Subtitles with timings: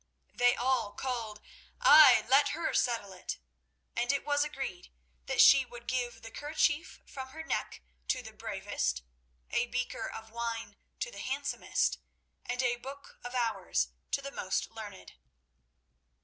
[0.33, 1.41] They all called,
[1.79, 3.37] "Ay, let her settle it,"
[3.95, 4.91] and it was agreed
[5.27, 9.03] that she would give the kerchief from her neck to the bravest,
[9.51, 11.99] a beaker of wine to the handsomest,
[12.47, 15.13] and a Book of Hours to the most learned.